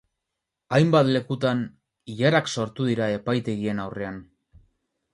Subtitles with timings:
[0.77, 1.61] Hainbat lekutan,
[2.15, 4.23] ilarak sortu dira epaitegien aurrean.